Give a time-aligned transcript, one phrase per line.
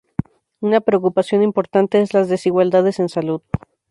[0.61, 3.41] Una preocupación importante es las desigualdades en salud.